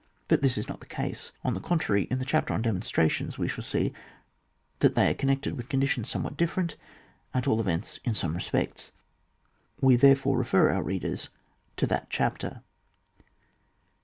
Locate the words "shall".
3.47-3.63